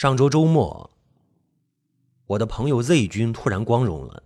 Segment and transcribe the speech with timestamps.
[0.00, 0.90] 上周周末，
[2.24, 4.22] 我的朋友 Z 君突然光荣了。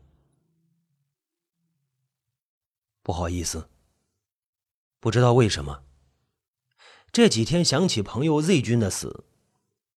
[3.03, 3.69] 不好意思，
[5.01, 5.83] 不知道为什么，
[7.11, 9.25] 这几天想起朋友 Z 君的死，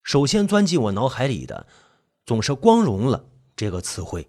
[0.02, 1.68] 首先钻进我脑海里的
[2.26, 4.28] 总是“光荣了”这个词汇。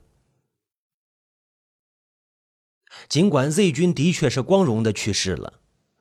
[3.09, 5.61] 尽管 Z 君的确是光荣的去世了，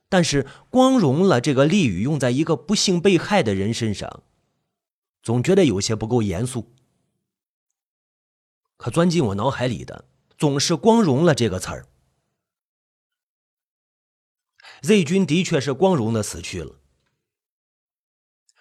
[0.09, 4.23] 但是“光荣了”这个俚语用在一个不幸被害的人身上。
[5.27, 6.73] 总觉得有些不够严肃，
[8.77, 11.89] 可钻进我脑海里的总是“光荣了”这个词儿。
[14.83, 16.79] Z 君的确是光荣的死去了，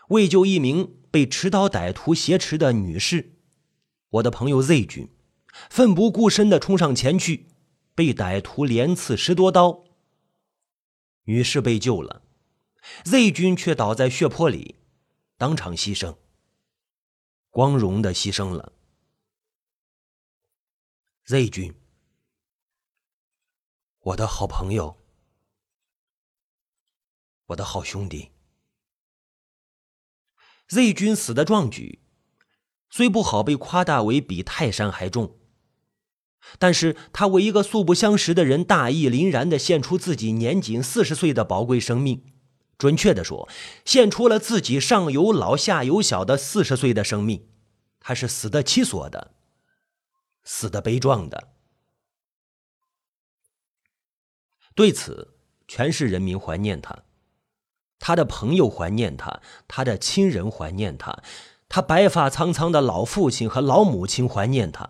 [0.09, 3.38] 为救一名被持刀歹徒挟持的女士，
[4.09, 5.09] 我的朋友 Z 君
[5.71, 7.46] 奋不顾身的冲上前去，
[7.95, 9.85] 被歹徒连刺十多刀。
[11.27, 12.23] 女士被救了
[13.05, 14.80] ，Z 君却倒在血泊里，
[15.38, 16.16] 当场牺牲。
[17.56, 18.74] 光荣的牺牲了
[21.24, 21.74] ，Z 君，
[23.99, 24.99] 我的好朋友，
[27.46, 28.32] 我的好兄弟。
[30.68, 32.02] Z 君死的壮举，
[32.90, 35.38] 虽不好被夸大为比泰山还重，
[36.59, 42.35] 但是他为一个素不相识的人，大义凛然的献出自己年仅四十岁的宝贵生命，
[42.79, 43.49] 准确的说，
[43.85, 47.49] 献出了自己上有老下有小的四十岁的生命。
[47.99, 49.33] 他是死得其所的，
[50.45, 51.49] 死得悲壮的。
[54.74, 55.35] 对此，
[55.66, 57.05] 全市人民怀念他，
[57.99, 61.23] 他的朋友怀念他，他的亲人怀念他，
[61.68, 64.87] 他白发苍苍的老父亲和老母亲怀念他。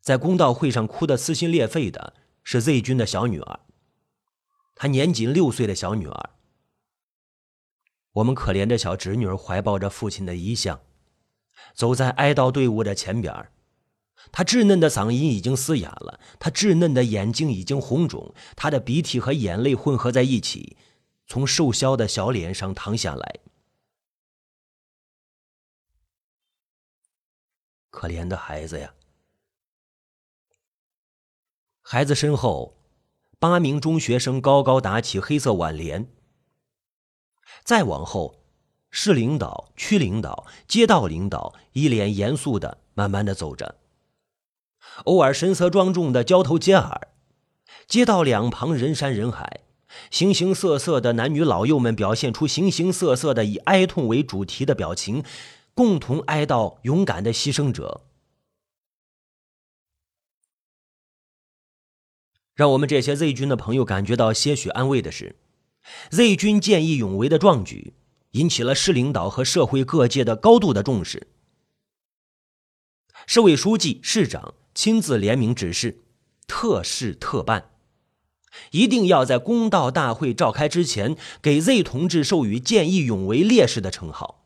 [0.00, 2.14] 在公道会上哭得撕心裂肺的
[2.44, 3.60] 是 Z 君的小女儿，
[4.74, 6.30] 她年仅六岁的小女儿。
[8.12, 10.80] 我们可怜的小侄女怀抱着父亲的遗像。
[11.74, 13.50] 走在哀悼队伍的前边
[14.30, 20.76] 她稚嫩的嗓音已经嘶哑了，她稚嫩的眼睛已经红肿，她的鼻涕和眼泪混合在一起，
[21.26, 23.40] 从瘦削的小脸上淌下来。
[27.90, 28.94] 可怜的孩子呀！
[31.82, 32.76] 孩子身后，
[33.42, 36.06] 八名中学生高高打起黑色挽联。
[37.64, 38.36] 再往后。
[38.94, 43.76] 市领导、区领导、街道领导一脸严肃的慢慢的走着，
[45.04, 47.08] 偶尔神色庄重的交头接耳。
[47.88, 49.62] 街道两旁人山人海，
[50.10, 55.24] 形形色色的男女老幼们表现出形形色色的以哀痛为主题的表情，
[55.72, 58.02] 共同哀悼勇敢的牺牲者。
[62.54, 65.36] 让我们这些 Z 军的朋友感觉到些许安慰的是
[66.10, 67.94] ，Z 军见义勇为的壮举。
[68.32, 71.28] 引起了市领导和社会各界的高度的重视。
[73.26, 75.98] 市委书记、市长亲自联名指示，
[76.46, 77.72] 特事特办，
[78.70, 84.41] 一定要在公道大会召开之前，给 Z 同志授予见义勇为烈士的称号。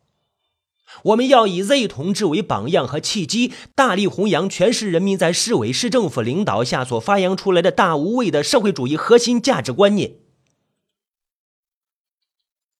[1.03, 10.17] 我们要以 Z 同志为榜样和契机，大力弘扬全市人民在市委市政府领导下所发扬出来的大无畏的社会主义核心价值观念。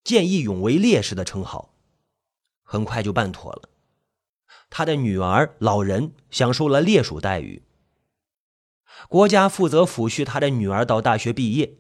[0.04, 1.74] 见义勇为烈士的称号，
[2.64, 3.70] 很快就办妥了。
[4.70, 7.64] 他的女儿、老人享受了烈属待遇。
[9.08, 11.78] 国家负责抚恤他的女儿到大学毕业，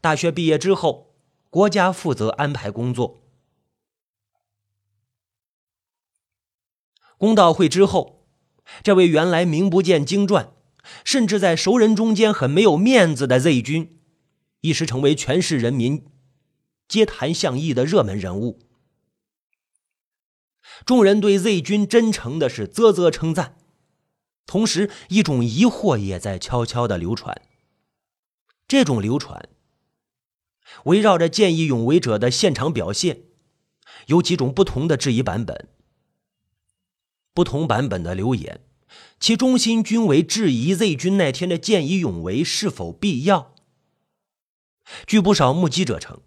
[0.00, 1.14] 大学毕业之后，
[1.50, 3.20] 国家负责安排工作。
[7.20, 8.24] 公道会之后，
[8.82, 10.54] 这位原来名不见经传，
[11.04, 14.00] 甚至在熟人中间很没有面子的 Z 君，
[14.62, 16.06] 一时成为全市人民。
[16.88, 18.58] 皆谈向议的热门人物，
[20.86, 23.58] 众人对 Z 君真诚的是啧啧称赞，
[24.46, 27.42] 同时一种疑惑也在悄悄的流传。
[28.66, 29.50] 这种流传
[30.84, 33.24] 围绕着见义勇为者的现场表现，
[34.06, 35.68] 有几种不同的质疑版本。
[37.32, 38.60] 不同版本的留言，
[39.18, 43.54] 其中心均为质疑 Z 君那天的见义勇为是否必要。
[45.06, 46.20] 据不少目击者称。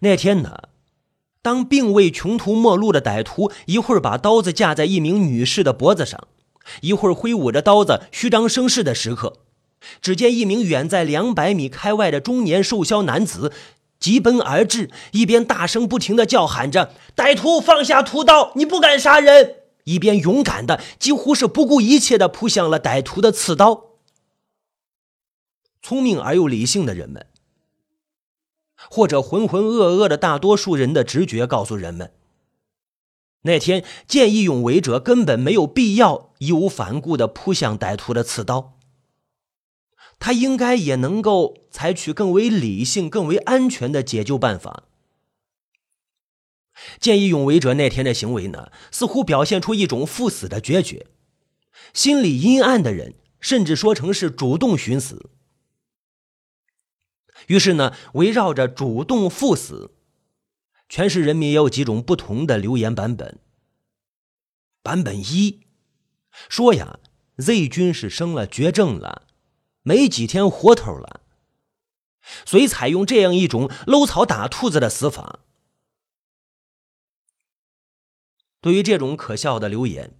[0.00, 0.68] 那天呢，
[1.40, 6.28] 当并未穷途末路的歹徒一会儿把刀子架在一名女士的脖子上，
[6.82, 9.38] 一会儿挥舞着刀子虚张声势的时刻，
[10.00, 13.52] 只见一名远在两百米开外的中年瘦削男子
[13.98, 23.98] 急奔而至，一边大声不停的叫喊着：“歹徒放下屠刀，你不敢杀人！”一边勇敢的几乎是不顾一切的扑向了歹徒的刺刀。
[25.80, 27.26] 聪明而又理性的人们。
[28.90, 32.12] 或者浑浑噩噩的大多数人的直觉告诉人们，
[33.42, 38.76] 那天见义勇为者根本没有必要义无反顾地扑向歹徒的刺刀，
[40.18, 44.82] 他应该也能够采取更为理性、更为安全的解救办法。
[47.00, 51.06] 见义勇为者那天的行为呢，似乎表现出一种赴死的决绝。
[51.92, 55.30] 心里阴暗的人，甚至说成是主动寻死。
[57.48, 59.92] 于是呢，围绕着主动赴死，
[60.88, 63.40] 全市人民也有几种不同的留言版本。
[64.82, 65.60] 版本一
[66.48, 66.98] 说呀
[67.36, 69.22] ，Z 君是生了绝症了，
[69.82, 71.20] 没几天活头了，
[72.46, 75.40] 所以采用这样一种搂草打兔子的死法。
[78.62, 80.14] 对于这种可笑的留言，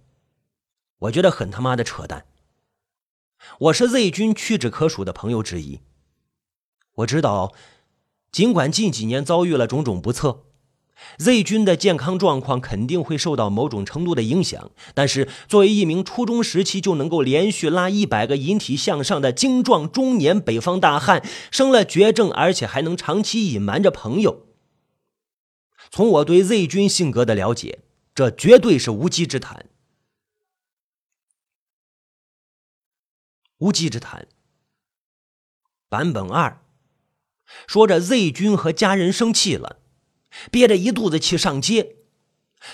[0.99, 2.25] 我觉得很他妈的扯淡。
[3.57, 5.79] 我是 Z 君屈指可数的朋友之一，
[6.95, 7.53] 我知道，
[8.33, 10.43] 尽管近几年遭遇了种种不测
[11.19, 14.71] ，Z 君的健康状况肯定会受到某种程度的影响。
[14.93, 24.47] 但是，作为一名初中时期就能够连续拉一百个引体向上的精壮中年北方大汉，生了绝症，而且还能长期隐瞒着朋友，
[25.89, 27.82] 从我对 Z 君性格的了解。
[28.15, 29.67] 这绝对是无稽之谈。
[33.57, 34.27] 无稽之谈。
[35.89, 36.63] 版本二
[37.67, 39.79] 说着，Z 君和家人生气了，
[40.51, 41.97] 憋着一肚子气上街，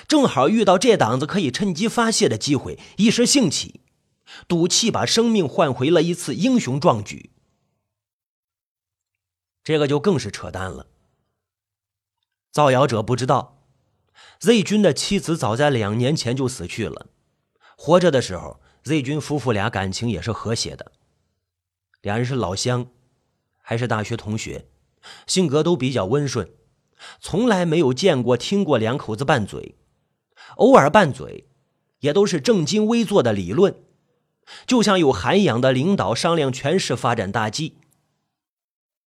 [0.08, 3.82] 正好遇到这档子可以趁机发泄的机会，一时兴起，
[4.48, 7.32] 赌气把生命换回了一次英雄壮举。
[9.64, 10.88] 这个就更是扯淡了。
[12.52, 13.59] 造谣者不知道。
[14.40, 17.08] Z 君的妻子早在两年前就死去了。
[17.78, 20.92] 活着的时候，Z 君夫妇俩感情也是和谐的，
[22.02, 22.88] 两人是老乡，
[23.62, 24.68] 还是大学同学，
[25.28, 26.50] 性格都比较温顺，
[27.20, 29.76] 从来没有见过、听过两口子拌嘴，
[30.56, 31.48] 偶尔拌嘴，
[32.00, 33.76] 也都是正襟危坐的理论，
[34.66, 37.78] 就像有涵养的领导商量全市发展大计。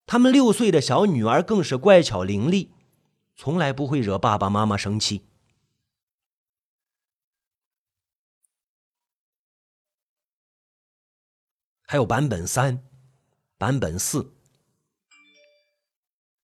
[0.05, 2.69] 他们六岁的小女儿更是乖巧伶俐。
[3.35, 5.27] 从来不会惹爸爸妈妈生气。
[11.85, 12.83] 还有版本三、
[13.59, 14.33] 版本四，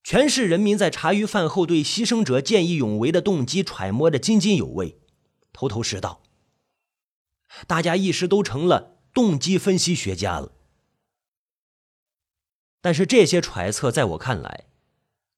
[0.02, 5.00] 全市人民在茶余饭后对牺牲者见义勇为的动机揣摩的津津有味、
[5.52, 6.22] 头头是道，
[7.66, 10.52] 大家一时都成了动机分析学家了。
[12.82, 14.67] 但是这些揣测，在我看来，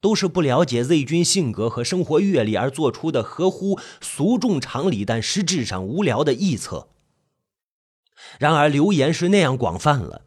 [0.00, 6.88] 都是不了解 Z 君性格和生活阅历而做出的合乎俗众常理但实质上无聊的臆测。
[8.38, 10.22] 然而流言是那样广泛了，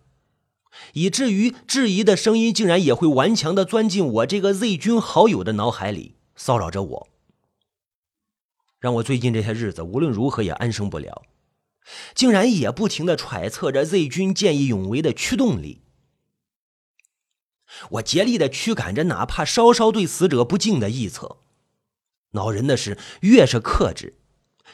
[0.94, 7.08] 以至于质疑的声音竟然也会顽强的钻进我这个 Z 君好友的脑海里，骚扰着我，
[8.80, 11.22] 让我最近这些日子无论如何也安生不了，
[12.16, 15.83] 竟然也不停的揣测着 Z 君见义勇为的驱动力。
[17.92, 21.38] 我竭力的驱赶着，哪怕稍稍对死者不敬的臆测。
[22.32, 24.16] 恼人的是，越是克制，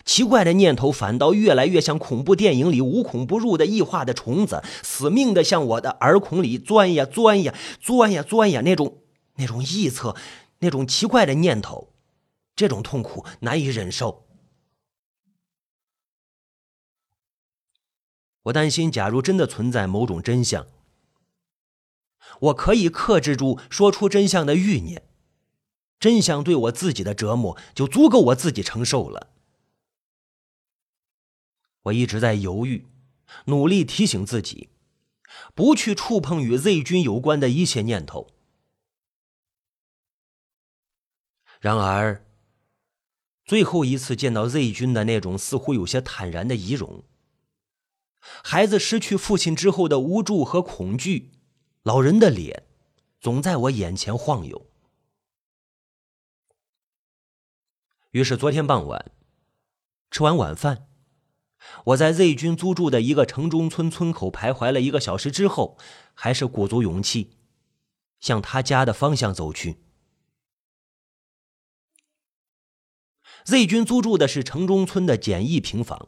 [0.06, 8.62] 奇怪的念头反倒越来越像恐怖电影里无孔不入的异化的虫子，死命的向我的耳孔里钻呀钻呀钻呀钻呀。
[8.62, 9.00] 那种
[9.36, 10.16] 那种臆测，
[10.60, 11.90] 那种奇怪的念头，
[12.56, 14.26] 这种痛苦难以忍受。
[18.44, 20.66] 我担心，假如真的存在某种真相。
[22.40, 25.04] 我可以克制住说出真相的欲念，
[26.00, 29.32] 真相对我自己的折磨就足够我自己承受了。
[31.84, 32.88] 我一直在犹豫，
[33.46, 34.70] 努力提醒自己，
[35.54, 38.32] 不去触碰与 Z 君有关的一切念头。
[41.60, 42.26] 然而，
[43.44, 47.04] 最后一次见到 Z 君的那种似乎有些坦然的仪容，
[48.20, 51.32] 孩子失去父亲之后的无助和恐惧。
[51.90, 52.68] 老人的脸
[53.20, 54.68] 总在我眼前晃悠。
[58.12, 59.12] 于是昨天傍晚
[60.12, 60.88] 吃完晚饭，
[61.86, 65.80] 我在 Z 军租住的一个城中村村口徘徊了一个小时之后，
[66.14, 67.32] 还是鼓足勇气
[68.20, 69.80] 向他家的方向走去。
[73.46, 76.08] Z 军租住的是城中村的简易平房，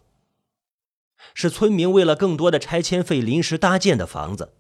[1.34, 4.54] 是村民为了更多的拆迁费临时搭建的房子。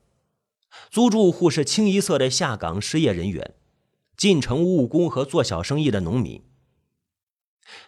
[0.90, 3.56] 租住户是清一色的下岗失业人员、
[4.16, 6.44] 进城务工和做小生意的农民。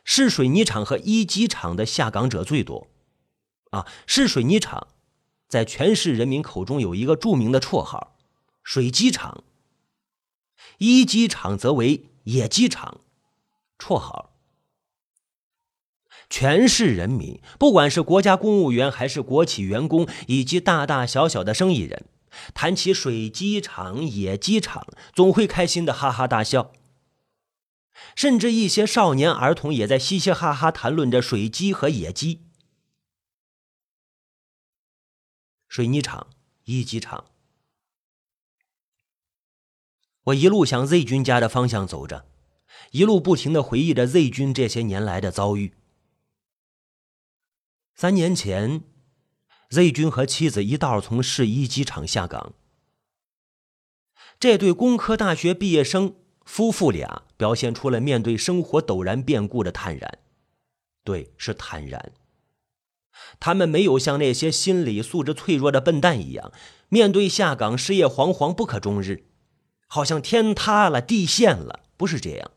[0.03, 2.87] 市水泥厂和一机厂的下岗者最多。
[3.71, 4.87] 啊，市水泥厂
[5.47, 8.15] 在全市人民口中有一个著名的绰号
[8.63, 9.43] “水机厂”，
[10.77, 13.01] 一机厂则为“野鸡厂”，
[13.79, 14.29] 绰号。
[16.29, 22.05] 全市人民，不管是国家公务员还是国企员工，以及大大小小的生意人，
[22.53, 26.71] 谈起水鸡场、野鸡场，总会开心的哈哈大笑。
[28.15, 32.41] 甚至一些少年儿童也在嘻嘻哈哈谈论着水鸡和野鸡。
[35.67, 36.27] 水泥厂、
[36.65, 37.25] 一机场，
[40.25, 42.27] 我一路向 Z 军家的方向走着，
[42.91, 45.73] 一路不停的回忆着 Z 军这些年来的遭遇。
[47.95, 48.83] 三年前
[49.73, 52.53] ，Z 军和妻子一道从市一机场下岗。
[54.39, 56.13] 这对工科大学毕业生
[56.45, 60.19] 夫妇俩表现出了面对生活陡然变故的坦然，
[61.03, 62.11] 对，是坦然。
[63.39, 66.51] 他们没有像那些心理素质脆弱的笨蛋一样，
[66.89, 69.25] 面对下岗、失业惶惶不可终日，
[69.87, 71.79] 好像天塌了、地陷了。
[71.97, 72.51] 不是这样。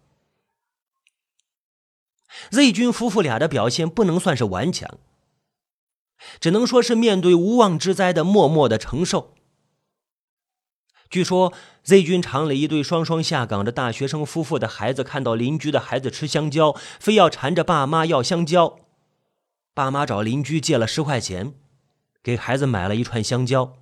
[2.51, 4.99] Z 军夫妇俩的表现不能算是顽强，
[6.41, 9.35] 只能说是面对无妄之灾的默默的承受。
[11.09, 11.53] 据说
[11.85, 18.81] Z 军厂里一对双双下岗的大学生夫妇的孩子，看到邻居的孩子吃香蕉，非要缠着爸妈要香蕉。
[19.73, 21.55] 爸妈找邻居借了十块钱，
[22.23, 23.75] 给孩子买了一串香蕉。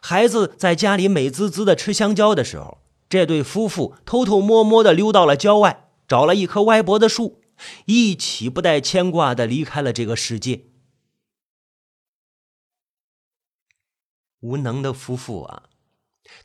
[0.00, 7.39] 孩子在家里美滋滋的吃香蕉的时候，这对夫妇偷偷摸摸的溜到了郊外，找了一棵歪脖子树，
[7.86, 10.66] 一起不带牵挂的离开了这个世界。
[14.40, 15.68] 无能的夫妇啊，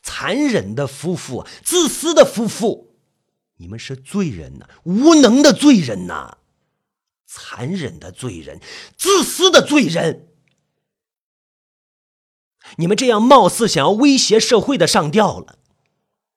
[0.01, 2.95] 残忍的夫妇，自私的夫妇，
[3.55, 6.39] 你们是罪人呐，无能的罪人呐！
[7.25, 8.61] 残忍的罪人，
[8.97, 10.29] 自私的罪人，
[12.77, 15.59] 你们这样貌似想要威胁社会的上吊了。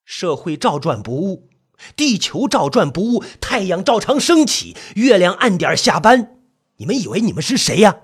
[0.04, 1.50] 社会照转不误，
[1.96, 6.40] 地球照转不误，太阳照常升起，月亮按点下班。
[6.76, 8.00] 你们以为你们是谁呀？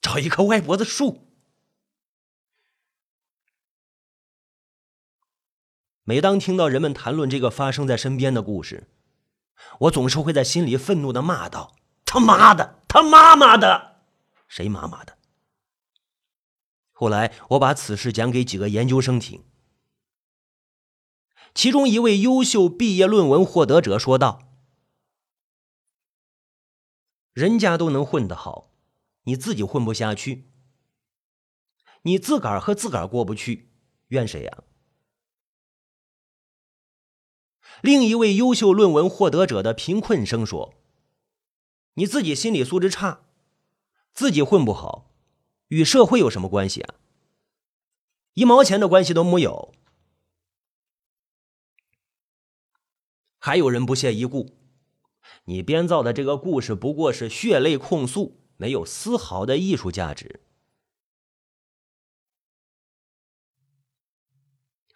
[0.00, 1.26] 找一棵歪脖子树。
[6.04, 8.88] 每当听到人们谈论这个发生在身边的故事，
[9.80, 14.00] 我总是会在心里愤怒的骂道：“他妈的，他妈妈的，
[14.48, 15.17] 谁妈妈的？”
[16.98, 19.44] 后来我把此事讲给几个研究生听，
[21.54, 24.50] 其中一位优秀毕业论文获得者说道
[27.32, 28.72] ：“人家都能混得好，
[29.22, 30.50] 你自己混不下去，
[32.02, 33.70] 你自个儿和自个儿过不去，
[34.08, 34.64] 怨谁呀？”
[37.80, 40.74] 另一位优秀论文获得者的贫困生说
[41.94, 43.20] ：“你自己心理素质差，
[44.12, 45.07] 自己混不好，
[45.68, 46.94] 与社会有什么关系啊？
[48.34, 49.74] 一毛钱的关系都没有。”
[53.38, 54.56] 还有人不屑一顾
[55.44, 60.42] ：“你编造的这个故事不过是血泪控诉，没有丝毫的艺术价值。”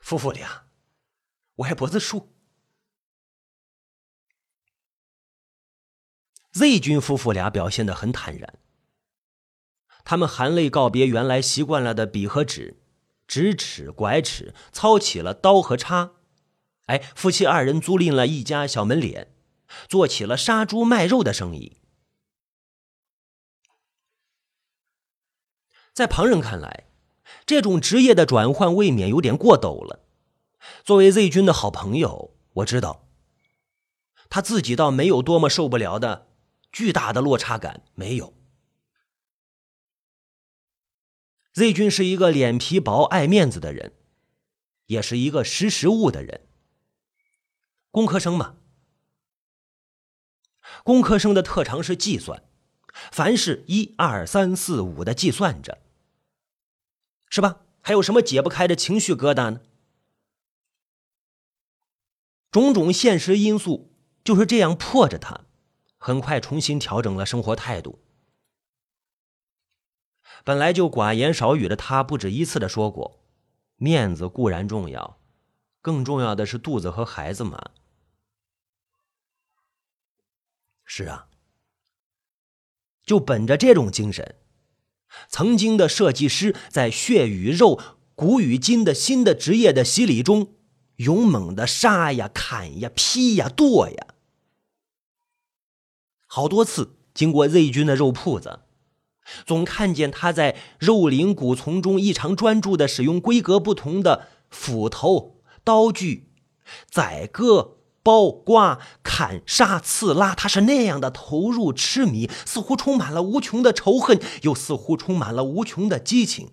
[0.00, 0.66] 夫妇俩，
[1.56, 2.34] 歪脖子树。
[6.50, 8.58] Z 军夫妇俩表现的很坦然，
[10.04, 12.80] 他们含泪告别原来习惯了的笔和纸，
[13.26, 16.12] 直尺拐尺，操起了刀和叉。
[16.86, 19.34] 哎，夫妻二人租赁了一家小门脸，
[19.88, 21.78] 做起了杀猪卖肉的生意。
[25.94, 26.86] 在旁人看来，
[27.46, 30.00] 这种职业的转换未免有点过陡了。
[30.84, 33.08] 作为 Z 军的好朋友，我知道，
[34.28, 36.28] 他自己倒没有多么受不了的。
[36.72, 38.32] 巨大的落差感没有。
[41.54, 43.92] Z 君是一个脸皮薄、爱面子的人，
[44.86, 46.46] 也是一个识时务的人。
[47.90, 48.56] 工科生嘛，
[50.82, 52.42] 工科生的特长是计算，
[53.10, 55.82] 凡是一二三四五的计算着，
[57.28, 57.60] 是吧？
[57.82, 59.60] 还有什么解不开的情绪疙瘩呢？
[62.50, 63.92] 种种现实因素
[64.24, 65.46] 就是这样迫着他。
[65.98, 68.01] 很快重新调整了生活态度。
[70.44, 73.20] 本来就寡言少语的他，不止一次的说过
[73.76, 75.18] ：“面子固然重要，
[75.80, 77.58] 更重要的是肚子和孩子嘛。”
[80.84, 81.28] 是啊，
[83.04, 84.34] 就本着这种精神，
[85.28, 87.80] 曾经的设计师在血与肉、
[88.14, 90.54] 骨与筋的新的职业的洗礼中，
[90.96, 94.06] 勇猛的杀呀、砍呀、劈呀、剁呀。
[96.26, 98.60] 好多次经过 Z 军的肉铺子，
[99.46, 106.30] 总看见他在肉林古丛中异常专注的使用规格不同的斧头、刀具、
[106.90, 116.50] 宰割、包、刮、砍、杀、刺、拉，他是那样的投入痴迷，似乎充满了无穷的仇恨，又似乎充满了无穷的激情，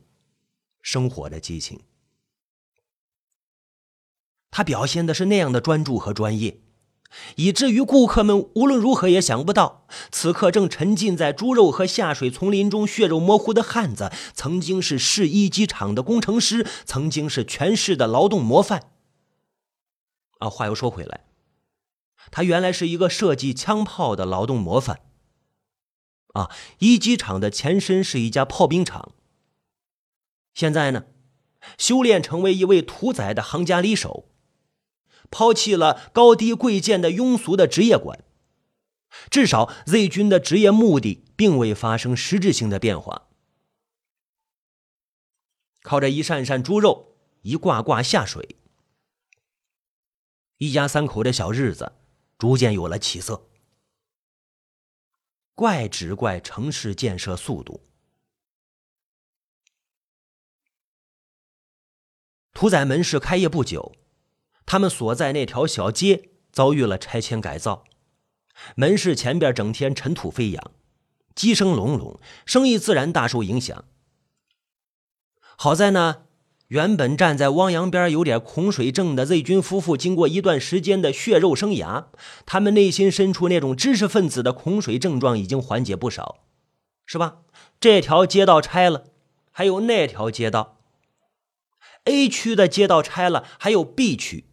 [0.82, 1.82] 生活的激情。
[4.52, 6.60] 他表现的是那样的专注和专业。
[7.38, 18.92] 以至于顾客们无论如何也想不到，此刻正沉浸在猪肉和下水丛林中血肉模糊的汉子，曾经是市一机场的工程师，曾经是全市的劳动模范。
[20.38, 21.26] 啊，话又说回来，
[22.32, 25.02] 他原来是一个设计枪炮的劳动模范。
[26.34, 29.14] 啊，一机场的前身是一家炮兵厂。
[30.54, 31.06] 现在呢，
[31.78, 34.30] 修炼成为一位屠宰的行家里手。
[35.32, 38.24] 抛弃了高低贵贱的庸俗的职业观，
[39.30, 43.28] 至少 Z 军的职业目的并未发生实质性的变化。
[45.82, 48.58] 靠着一扇扇猪肉，一挂挂下水，
[50.58, 51.94] 一家三口的小日子
[52.38, 53.48] 逐渐有了起色。
[55.56, 57.86] 怪只怪城市建设速度，
[62.54, 63.94] 屠宰门市开业不久。
[64.70, 67.86] 他们所在那条小街遭遇了拆迁改造，
[68.76, 70.72] 门市前边整天尘土飞扬，
[71.34, 73.84] 鸡声隆隆，生意自然大受影响。
[75.58, 76.18] 好在呢，
[76.68, 82.06] 原本站在汪洋边有点恐水症的 Z 军夫妇，经过一段时间的血肉生涯，
[82.46, 86.44] 他们内心深处那种知识分子的恐水症状已经缓解不少，
[87.08, 87.40] 是吧？
[87.80, 89.06] 这条街道拆了，
[89.50, 90.78] 还有那条街道
[92.04, 94.46] ，A 区的街道拆了，还有 B 区。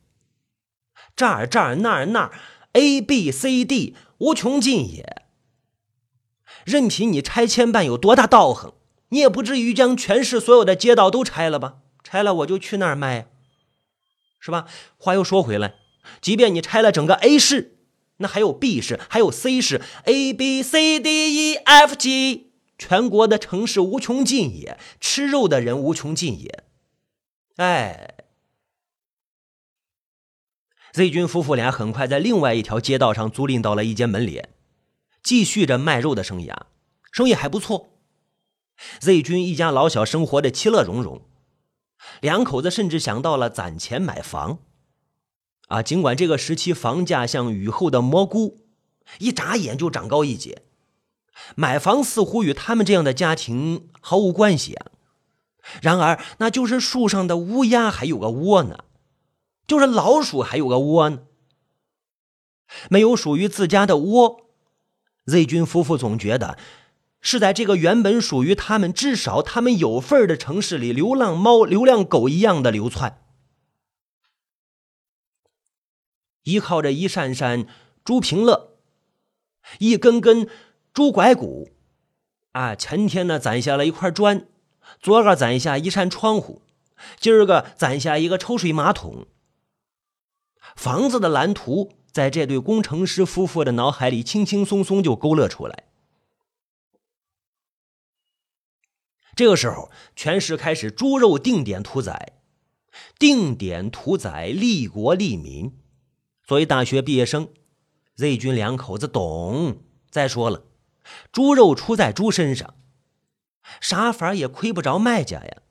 [1.16, 2.32] 这儿这儿那儿那儿
[2.73, 5.23] ，A B C D 无穷尽也。
[6.66, 8.75] 任凭你拆迁办有多大道行，
[9.08, 11.78] 你也不至于将全市所有的街道都拆了吧？
[12.04, 13.28] 拆了我就去那儿卖，
[14.38, 14.66] 是吧？
[14.99, 15.76] 话又说回来，
[16.20, 17.79] 即便你拆了整个 A 市，
[18.18, 26.64] 那还有 B 市，还有 C 市，A B C D E F G，全国的城市无穷尽也，吃肉的人无穷尽也。
[27.57, 28.15] 哎。
[30.96, 34.54] Z 军夫妇俩很快在另外一条街道上租赁到了一间门脸，
[35.22, 36.56] 继续着卖肉的生涯，
[37.12, 37.90] 生意还不错。
[39.00, 41.20] Z 军一家老小生活的其乐融融，
[42.22, 44.61] 两口子甚至想到了攒钱买房。
[45.68, 48.64] 啊，尽管这个时期房价像雨后的蘑菇，
[49.18, 50.62] 一眨眼就长高一截，
[51.56, 54.87] 买房似乎与他们这样的家庭毫无关系啊。
[55.82, 58.86] 然而，那就是树上的乌鸦还有个窝呢。
[59.66, 61.22] 就是老鼠还有个窝呢，
[62.88, 64.48] 没有属于自家的窝
[65.26, 66.57] ，Z 军夫妇总觉得
[67.20, 73.20] 是在这个原本属于他们、至少他们有份的城市里，流浪猫、流浪狗一样的流窜，
[76.44, 77.66] 依靠着一扇扇
[78.05, 78.76] 猪平乐，
[79.81, 80.48] 一根根
[80.92, 81.70] 猪拐骨，
[82.52, 84.46] 啊，前天呢攒下了一块砖，
[85.00, 86.62] 昨个攒下一扇窗户，
[87.18, 89.26] 今儿个攒下一个抽水马桶。
[90.77, 95.85] 房子的蓝图在这对工程师夫妇的脑海里轻轻松松就勾勒出来。
[99.35, 102.39] 这个时候，全市开始猪肉定点屠宰，
[103.19, 105.77] 定点屠宰利国利民。
[106.45, 107.53] 作为大学毕业生
[108.15, 109.83] ，Z 军两口子懂。
[110.11, 110.65] 再说了，
[111.33, 112.77] 猪肉出在猪身上，
[113.81, 115.62] 啥法也亏不着卖家呀。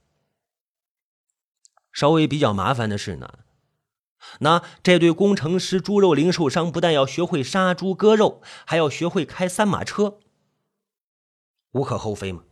[1.91, 3.44] 稍微比较麻烦的是呢。
[4.39, 10.19] 那这对工程师猪肉零售商不但要学会杀猪割肉，还要学会开三马车，
[11.71, 12.43] 无可厚非嘛。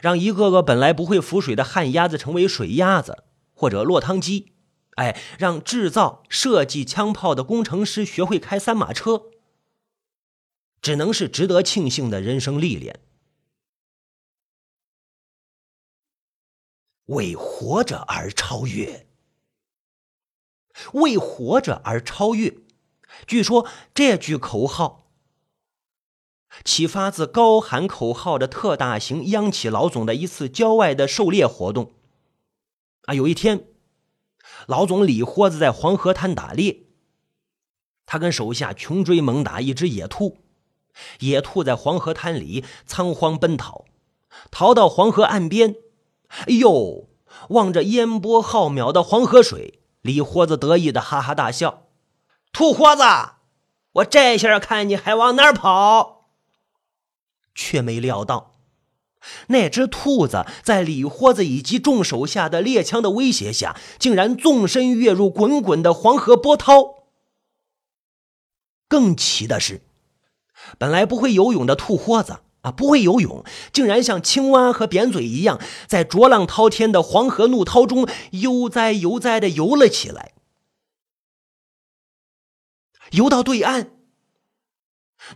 [0.00, 4.54] 让一个个本来不会浮水的旱鸭子成为水鸭子或者落汤鸡，
[4.96, 9.24] 哎，让制造设计枪炮的工程师学会开三马车，
[10.80, 13.00] 只能是值得庆幸的人生历练。
[17.06, 19.06] 为活着而超越。
[20.94, 22.54] 为活着而超越。
[23.26, 25.06] 据说这句口号
[26.64, 31.92] 启发自高喊口号的特大型央企老总的一次郊外的狩猎活动。
[33.02, 33.66] 啊，有一天，
[34.66, 36.84] 老总李豁子在黄河滩打猎，
[38.06, 40.38] 他跟手下穷追猛打一只野兔，
[41.20, 43.86] 野兔在黄河滩里仓皇奔逃，
[44.50, 45.74] 逃到黄河岸边，
[46.28, 47.08] 哎呦，
[47.48, 49.81] 望着烟波浩渺的黄河水。
[50.02, 51.84] 李豁子得意的哈哈大笑
[52.52, 53.02] ：“兔豁子，
[53.92, 56.26] 我这下看你还往哪儿跑？”
[57.54, 58.54] 却没料到，
[59.48, 67.04] 那只兔子在李豁子以及众手下的猎枪的威胁下，竟然纵身跃入滚滚的黄河波涛。
[68.88, 69.82] 更奇的是，
[70.78, 80.32] 本来不会游泳的兔豁子啊，不会游泳，竟然像青蛙和扁嘴一样，在浊浪滔天的黄河怒涛中悠哉悠哉的游了起来。
[83.10, 83.90] 游到对岸。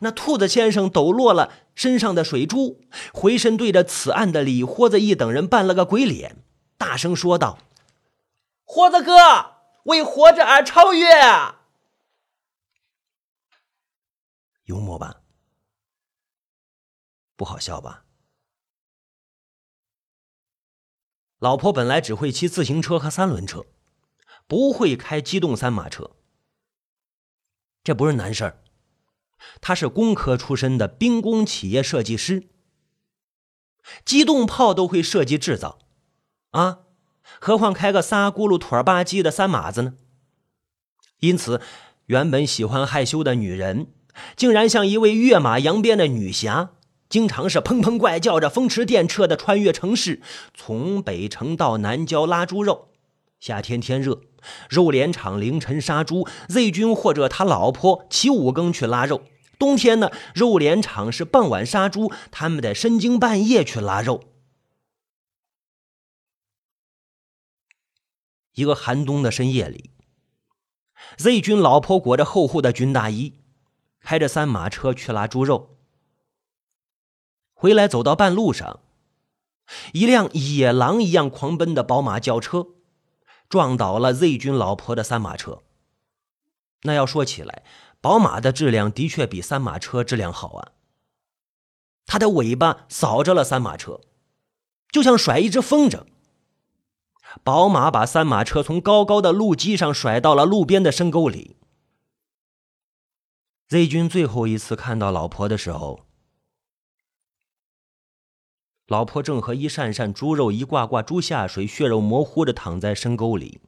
[0.01, 2.81] 那兔子先生抖落了身上的水珠，
[3.13, 6.37] 回身对着此岸的李豁子一等人扮了个鬼脸，
[6.77, 7.59] 大声说道
[8.65, 9.13] ：“豁子哥，
[9.85, 11.07] 为活着而超越！”
[14.67, 15.21] 幽默吧？
[17.37, 18.05] 不好笑吧？
[21.39, 23.67] 老婆本来只会骑自行车和三轮车，
[24.47, 26.13] 不会开机动三马车，
[27.85, 28.63] 这不是难事儿。
[29.61, 32.49] 他是工科出身的兵工企业设计师，
[34.03, 35.79] 机动炮都会设计制造，
[36.53, 36.81] 啊，
[37.39, 39.99] 何况开个仨轱辘腿儿吧唧的三马子呢？
[41.19, 41.61] 因此，
[42.07, 43.93] 原本喜欢害羞的女人，
[44.37, 46.76] 竟然像一位跃马扬鞭的女侠，
[47.09, 50.21] 经常是砰砰怪叫着风驰电掣的穿越城市，
[50.55, 52.89] 从北城到南郊拉猪肉。
[53.41, 54.23] 夏天天热。
[54.69, 59.23] 肉联厂凌晨杀猪，Z 军或者他老婆起五更去拉肉。
[59.59, 64.23] 冬天呢，肉联厂是傍晚杀猪，他们得深更半夜去拉肉。
[68.55, 69.91] 一个寒冬的深夜里
[71.19, 73.41] ，Z 军老婆裹着厚厚的军大衣，
[74.01, 75.76] 开着三马车去拉猪肉。
[77.57, 78.81] 回来走到半路上，
[79.95, 82.69] 一辆野狼一样狂奔的宝马轿车。
[83.49, 85.63] 撞倒了 Z 军老婆的三马车。
[86.83, 87.63] 那要说起来，
[88.01, 90.73] 宝马的质量的确比三马车质量好啊。
[92.07, 94.01] 它的尾巴扫着了三马车，
[94.91, 96.05] 就像甩一只风筝。
[97.43, 101.57] 宝马把三马车从高高的路基上甩到了路边的深沟里。
[103.69, 106.06] Z 军最后一次看到老婆的时候。
[108.87, 113.61] 老婆正和一扇扇猪肉、一挂挂猪下水，血肉模糊的躺在深沟里。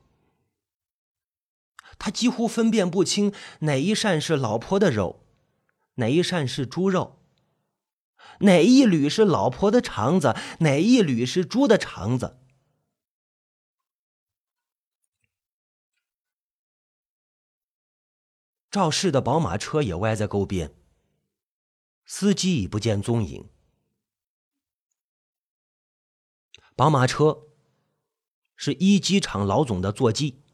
[1.99, 5.25] 他几乎分辨不清哪一扇是老婆的肉，
[5.95, 7.19] 哪一扇是猪肉，
[8.41, 12.39] 哪一缕是老婆的肠子，哪一缕是猪的肠子。
[18.71, 20.73] 肇事的宝马车也歪在沟边，
[22.05, 23.49] 司机已不见踪影。
[26.79, 27.49] 宝马车
[28.55, 30.45] 是一机厂老总的座机，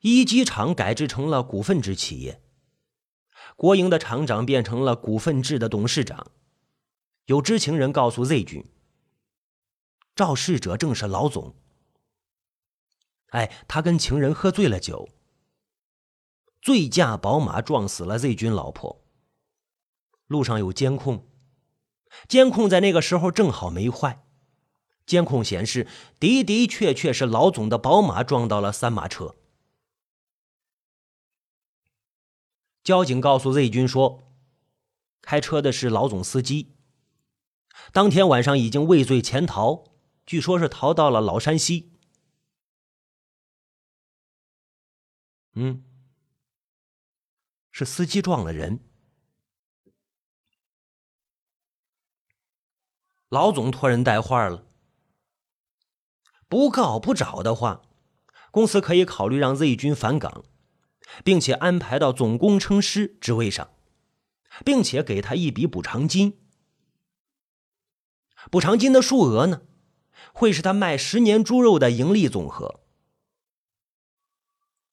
[0.00, 2.42] 一机厂改制成了股份制企业，
[3.56, 6.30] 国营的厂长变成了股份制的董事长。
[7.26, 8.64] 有知情人告诉 Z 军，
[10.16, 11.54] 肇事者正是老总。
[13.32, 15.10] 哎，他跟情人喝醉了酒，
[16.62, 19.04] 醉驾宝马撞死了 Z 军老婆。
[20.26, 21.28] 路上有监控。
[22.28, 24.24] 监控在那个时候正好没坏，
[25.06, 25.86] 监控显示
[26.20, 29.36] 的的确确是老总的宝马撞到了三马车。
[32.84, 34.32] 交警告诉 Z 军说，
[35.20, 36.74] 开车的是老总司机，
[37.92, 39.84] 当天晚上已经畏罪潜逃，
[40.26, 41.92] 据说是逃到了老山西。
[45.54, 45.84] 嗯，
[47.70, 48.80] 是司机撞了人。
[53.32, 54.66] 老总托人带话了，
[56.48, 57.80] 不告不找的话，
[58.50, 60.44] 公司可以考虑让 Z 军返岗，
[61.24, 63.70] 并且安排到总工程师职位上，
[64.66, 66.46] 并且给他一笔补偿金。
[68.50, 69.62] 补偿金的数额呢，
[70.34, 72.80] 会是他卖十年猪肉的盈利总和。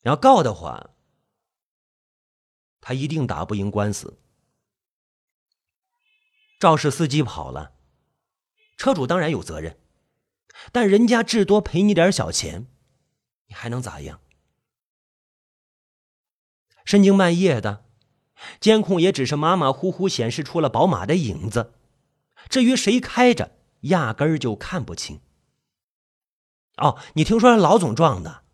[0.03, 0.91] 要告的话，
[2.79, 4.17] 他一定打不赢官司。
[6.57, 7.75] 肇事司机跑了。
[8.79, 9.77] 车主当然有责任，
[10.71, 12.65] 但人家至多赔你点小钱，
[13.47, 14.21] 你还能咋样？
[16.85, 17.83] 深更半夜的，
[18.61, 21.73] 监控也只是马马虎虎显示出了宝马的影子，
[22.47, 25.19] 至于谁开着，压根儿就看不清。
[26.77, 28.45] 哦，你听说老总撞的？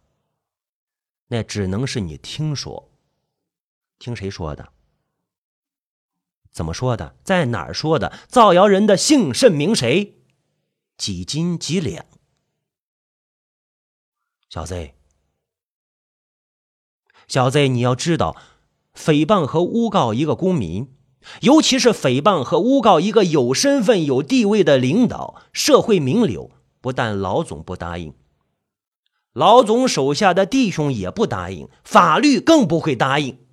[1.27, 2.91] 那只能是你听说，
[3.99, 4.73] 听谁说的？
[6.55, 7.17] 怎么说的？
[7.21, 8.13] 在哪儿说的？
[8.29, 10.21] 造谣人的姓甚名谁？
[10.97, 12.05] 几斤几两？
[14.47, 14.95] 小 Z，
[17.27, 18.37] 小 Z，你要知道，
[18.95, 20.95] 诽谤和诬告一个公民，
[21.41, 28.13] 尤其是诽谤和诬告一个有身份、有地位的领导、社会名流，不但老总不答应，
[29.33, 33.44] 老总手下的弟兄也不答应，法律更不会答应。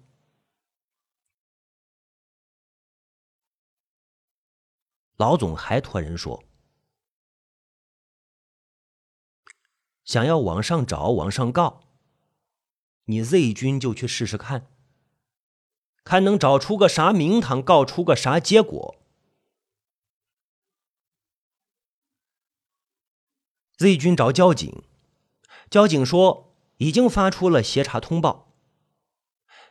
[5.17, 6.45] 老总还托人说，
[10.05, 11.85] 想要往上找、往上告，
[13.05, 14.69] 你 Z 军就去试试看，
[16.03, 18.97] 看能找出个啥名堂，告出个啥结果。
[23.79, 24.83] Z 军找交警，
[25.71, 28.55] 交警说已经发出了协查通报。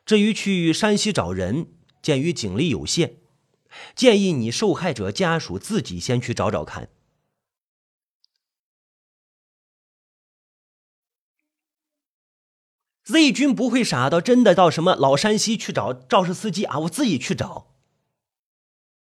[0.05, 3.20] 至于去山西找人，鉴于警力有限。
[3.95, 6.89] 建议你受害者家属自己先去找找看。
[13.03, 16.79] Z 军不会傻到真的到什么老山西去找肇事司机啊！
[16.79, 17.75] 我自己去找，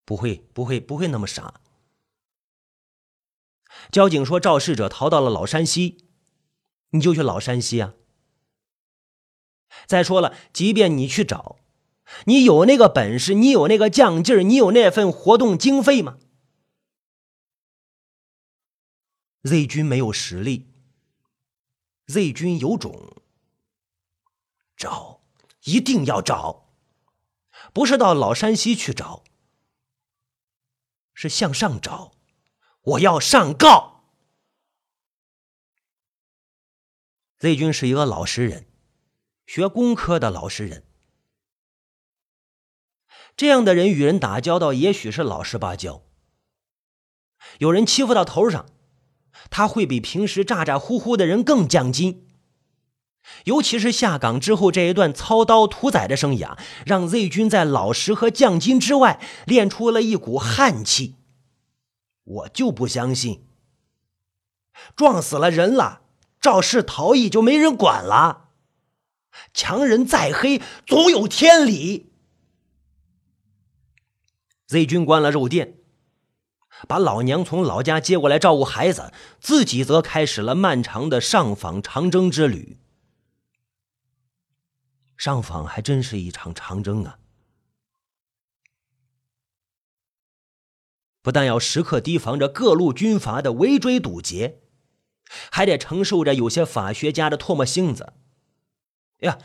[0.06, 1.60] 不会，不会，不会那么傻。
[3.92, 6.06] 交警说肇事者逃到了老山西，
[6.92, 7.96] 你就去老山西啊。
[9.88, 11.58] 再说了，即便你去找。
[12.26, 16.18] 你有那个本事，你有那个犟劲儿，你有那份活动经费吗
[19.44, 20.74] ？Z 军没有实力
[22.08, 23.22] ，Z 军有种，
[24.76, 25.22] 找，
[25.64, 26.70] 一定要找，
[27.74, 29.24] 不是到老山西去找，
[31.14, 32.14] 是向上找，
[32.82, 34.06] 我要上告。
[37.40, 38.68] Z 军是一个老实人，
[39.46, 40.87] 学工科的老实人。
[43.38, 46.02] 这样的人与人打交道，也许是老实巴交。
[47.60, 48.66] 有人欺负到头上，
[49.52, 52.28] 他会比平时咋咋呼呼的人更降金。
[53.44, 61.18] 尤其是下岗之后这一段操刀屠宰的生涯，让 Z 军在老实和降金之外，练出了一股悍气。
[62.24, 63.46] 我就不相信，
[64.96, 66.02] 撞死了人了，
[66.42, 68.46] 肇事逃逸就没人管了？
[69.54, 72.12] 强人再黑，总有天理。
[74.68, 75.78] Z 军关了肉店，
[76.88, 82.78] 把老娘从老家接过来照顾孩子，自己则开始了漫长的上访长征之旅。
[85.16, 87.18] 上访还真是一场长征啊！
[91.22, 94.62] 不但要时刻提防着各路军阀的围追堵截，
[95.50, 98.14] 还得承受着有些法学家的唾沫星子。
[99.20, 99.40] 呀！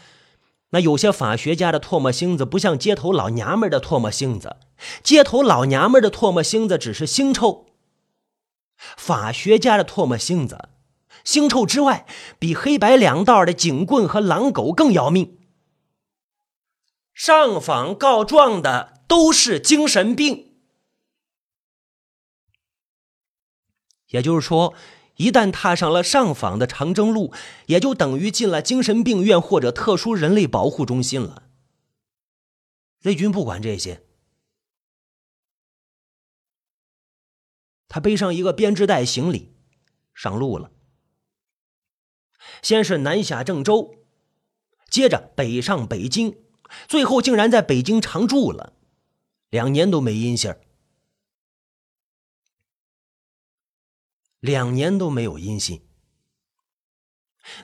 [0.73, 4.57] 那有些法学家的唾沫星子不像街头老娘们的唾沫星子，
[5.03, 7.67] 街头老娘们的唾沫星子只是腥臭，
[8.97, 10.71] 法学家的唾沫星子，
[11.25, 12.07] 腥臭之外，
[12.39, 15.39] 比黑白两道的警棍和狼狗更要命。
[17.13, 20.55] 上访告状的都是精神病，
[24.09, 24.73] 也就是说。
[25.17, 27.33] 一旦踏上了上访的长征路，
[27.67, 31.45] 也就等于进了精神病院或者特殊人类保护中心了。
[33.03, 34.03] 雷军不管这些，
[37.89, 39.53] 他背上一个编织袋行李，
[40.15, 40.71] 上路了。
[42.63, 43.97] 先是南下郑州，
[44.89, 46.37] 接着北上北京，
[46.89, 48.73] 最后竟然在北京常住了
[49.51, 50.61] 两年都没音信儿。
[54.43, 55.89] 两年都没有音信。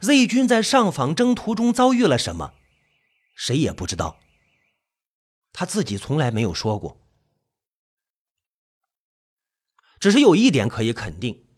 [0.00, 2.54] Z 军在上访征途中遭遇了什么，
[3.34, 4.20] 谁也不知道。
[5.52, 7.04] 他自己从来没有说过。
[9.98, 11.48] 只是有一点可以肯定，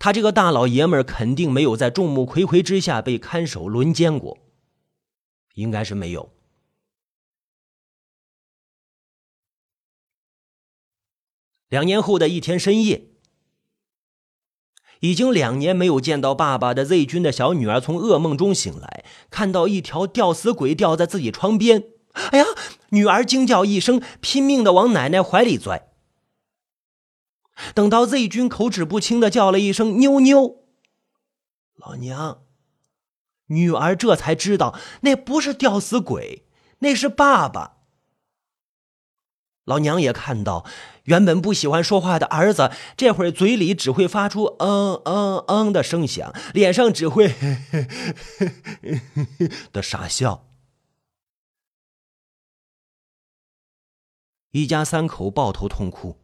[0.00, 4.36] 他这个大老爷们儿肯定没有在众目睽睽之下被看守轮奸过，
[5.54, 6.34] 应该是没有。
[11.68, 13.11] 两年后的一天深夜。
[15.02, 21.84] 已经两年没有见到爸爸的 Z 军的小女儿从噩梦中醒来，看到一条吊死鬼吊在自己床边，
[22.30, 22.46] 哎呀！
[22.90, 25.88] 女儿惊叫一声，拼命的往奶奶怀里钻。
[27.74, 30.58] 等到 Z 军口齿不清的叫了一声“妞妞”，
[31.74, 32.42] 老娘，
[33.46, 36.46] 女儿这才知道那不是吊死鬼，
[36.78, 37.78] 那是爸爸。
[39.64, 40.66] 老娘也看到，
[41.04, 47.34] 原本不喜欢说话的儿子，这会儿嘴里只会发出“嗯嗯嗯”的声响，脸上只会
[49.72, 50.44] 的傻笑。
[54.50, 56.18] 一家三口抱头痛哭。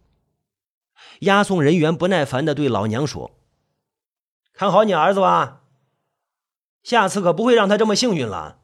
[1.20, 3.38] 押送人员不耐烦的对老娘说
[4.52, 5.62] ：“看好你儿子吧，
[6.82, 8.57] 下次可不会让他这么幸运了。”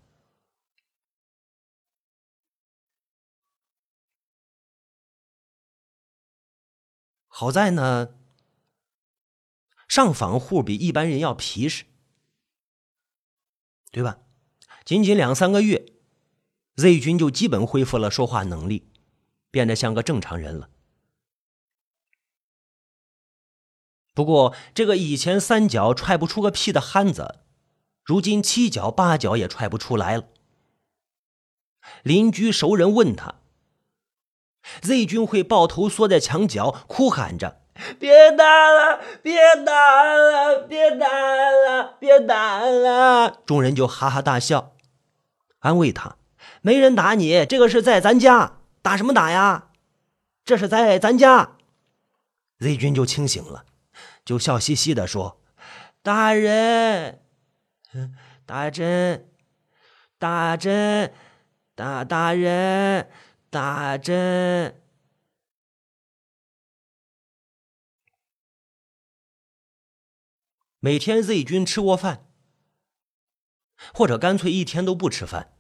[7.37, 8.15] 好在呢，
[9.89, 11.85] 上访户比一般人要皮实，
[13.91, 14.21] 对吧？
[14.85, 15.85] 仅仅两三个月
[16.77, 18.89] ，Z 君就基本恢复了说话能力，
[19.51, 20.71] 变得像个正常人了。
[24.13, 27.41] 不过，这个以前三脚踹不出个屁的憨子，
[28.05, 30.29] 如今七脚八脚也踹不出来了。
[32.05, 33.41] 邻居熟人问他
[34.83, 37.61] ，Z 君会抱头缩在墙角，哭喊着
[37.99, 44.73] ：“别打了，别打了，别打了，别打了！”众人就哈哈大笑，
[45.61, 46.17] 安慰他
[46.63, 49.69] ：“没人打你，这个是在咱家，打什么打呀？
[50.45, 51.57] 这是在咱家。
[52.61, 53.65] ”Z 君就清醒了。
[54.25, 55.39] 就笑嘻嘻的说
[56.03, 57.21] ：“大人，
[58.47, 59.29] 打针，
[60.19, 61.13] 打针，
[61.75, 63.11] 打大人，
[63.55, 64.75] 打针。”
[70.81, 72.29] 每天 Z 君吃过饭，
[73.95, 75.57] 或者干脆一天都不吃饭，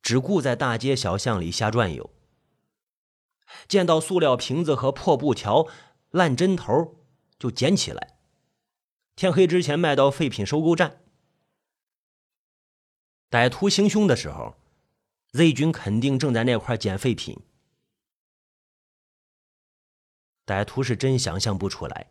[0.00, 2.10] 只顾在大街小巷里瞎转悠。
[3.68, 5.66] 见到塑料瓶子和破布条、
[6.08, 7.04] 烂针头。
[7.38, 8.18] 就捡起来，
[9.14, 11.02] 天黑之前卖到废品收购站。
[13.28, 14.56] 歹徒行凶的时候
[15.36, 17.38] ，Z 军肯定正在那块捡废品。
[20.46, 22.08] 歹徒是真想象不出来，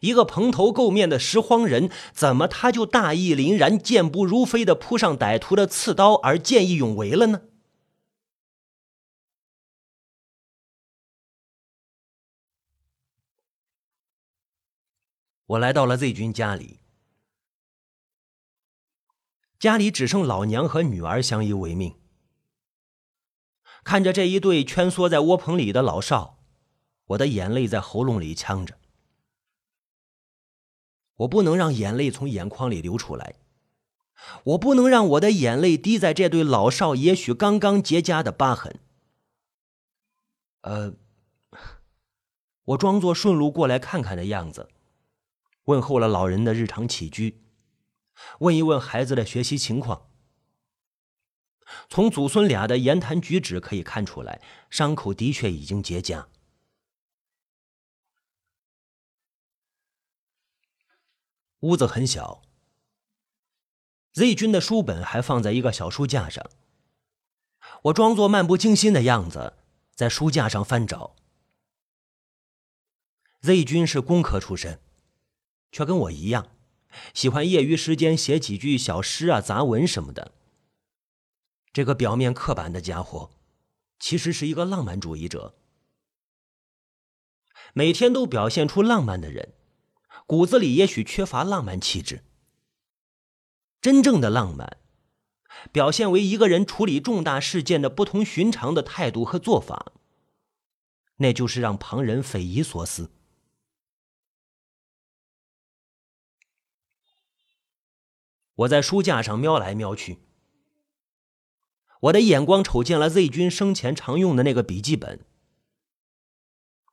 [0.00, 7.42] 一个蓬头垢面的拾荒人，怎么他就大义凛然、健步如飞的扑上歹徒的刺刀而见义勇为了呢？
[15.46, 16.80] 我来到了 Z 军家里，
[19.58, 22.05] 家里只剩老娘和女儿相依为命。
[23.86, 26.40] 看着这一对蜷缩在窝棚里的老少，
[27.04, 28.78] 我的眼泪在喉咙里呛着。
[31.18, 33.36] 我不能让眼泪从眼眶里流出来，
[34.42, 38.80] 我不能让我的眼泪滴在这对老少也许刚刚结痂的疤痕。
[40.62, 40.94] 呃，
[42.64, 44.68] 我装作顺路过来看看的样子。
[45.66, 47.44] 问候了老人的日常起居，
[48.40, 50.10] 问一问孩子的学习情况。
[51.88, 56.26] 从祖孙俩的言谈举止可以看出来，伤口的确已经结痂。
[61.60, 62.42] 屋子很小
[64.12, 66.48] ，Z 君的书本还放在一个小书架上。
[67.84, 69.54] 我装作漫不经心的样子，
[69.94, 71.16] 在书架上翻找。
[73.40, 74.80] Z 君是工科出身。
[75.72, 76.52] 却跟我一样，
[77.12, 80.32] 喜欢业余时间写几句小诗啊、杂文什么的。
[81.76, 83.32] 这个表面刻板的家伙，
[83.98, 85.58] 其实是一个浪漫主义者。
[87.74, 89.52] 每天都表现出浪漫的人，
[90.24, 92.24] 骨子里也许缺乏浪漫气质。
[93.82, 94.78] 真正的浪漫，
[95.70, 99.92] 表现为一个人处理重大事件的不同寻常的态度和做法，
[101.16, 103.10] 那就是让旁人匪夷所思。
[108.54, 110.25] 我在书架上瞄来瞄去，
[112.00, 115.24] 我的眼光瞅见了 Z 君生前常用的那个笔记本，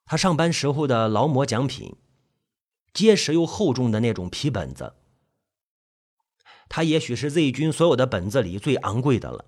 [0.06, 1.96] 他上班时候的劳模奖品，
[2.94, 4.96] 结实又厚重的那种皮本子，
[6.70, 9.46] 它也许是 Z 君所有的本子里最昂贵的了。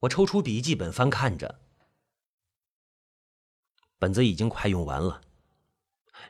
[0.00, 1.58] 我抽出笔记本翻看着，
[3.98, 5.22] 本子已经快用完了。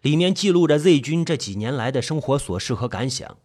[0.03, 3.39] 里面记录着 Z 军这几年来的生活琐事和感想：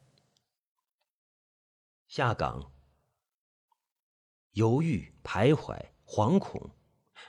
[2.13, 2.73] 下岗、
[4.51, 6.75] 犹豫、徘徊、惶恐、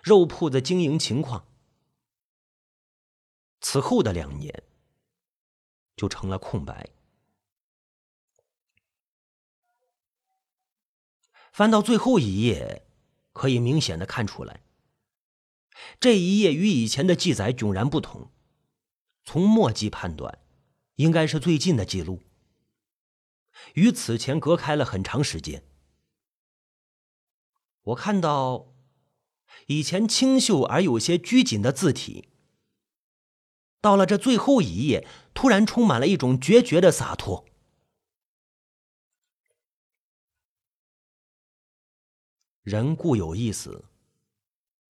[0.02, 1.46] 肉铺的经营情况。
[3.60, 4.64] 此后的两年，
[5.94, 6.90] 就成了空白。
[11.52, 12.88] 翻到最后一页，
[13.32, 14.64] 可以明显的看出来，
[16.00, 18.32] 这一页与以前的记载迥然不同。
[19.22, 20.40] 从墨迹判断，
[20.96, 22.24] 应该是最近的记录，
[23.74, 25.64] 与此前隔开了很长时间。
[27.82, 28.72] 我看到
[29.66, 32.28] 以前清秀而有些拘谨的字体，
[33.80, 37.44] 到了这最后一页，突然充满了一种决绝的洒脱。
[42.62, 43.86] 人固有一死，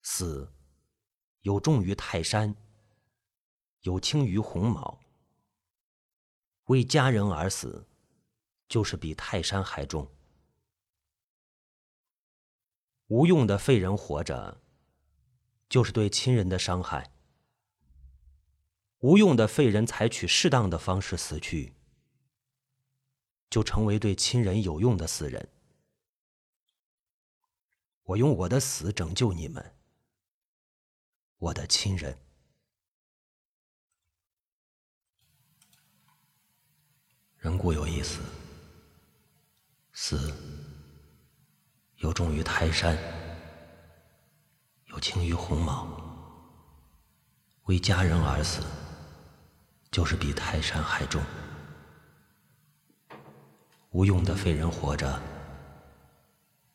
[0.02, 0.52] 死
[1.42, 2.56] 有重于泰山。
[3.84, 5.00] 有轻于鸿毛，
[6.66, 7.88] 为家人而死，
[8.72, 10.10] 就是比泰山还重。
[13.08, 14.62] 无用的废人活着，
[15.68, 17.12] 就是对亲人的伤害。
[19.00, 21.74] 无用的废人采取适当的方式死去，
[23.50, 25.50] 就成为对亲人有用的死人。
[28.04, 29.76] 我用我的死拯救你们，
[31.40, 32.18] 我的亲人。
[37.36, 38.22] 人固有一死，
[40.04, 40.34] 死
[41.98, 42.98] 有重于泰山，
[44.88, 45.88] 有轻于鸿毛。
[47.66, 48.64] 为家人而死，
[49.92, 51.22] 就是比泰山还重。
[53.92, 55.22] 无用的废人活着，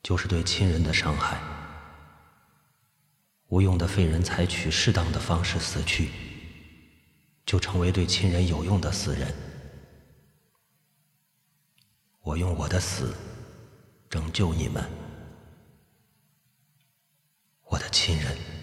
[0.05, 1.41] 就是对亲人的伤害。
[3.49, 6.12] 无用的废人采取适当的方式死去，
[7.45, 9.35] 就成为对亲人有用的死人。
[12.27, 13.14] 我用我的死
[14.11, 14.85] 拯救你们，
[17.66, 18.56] 我的亲人。